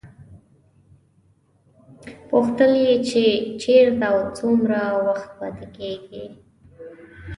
[2.29, 3.23] پوښتل یې چې
[3.61, 6.25] چېرته او څومره وخت پاتې کېږي.